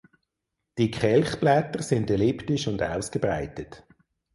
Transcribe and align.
Die 0.79 0.89
Kelchblätter 0.89 1.83
sind 1.83 2.09
elliptisch 2.09 2.67
und 2.67 2.81
ausgebreitet. 2.81 3.85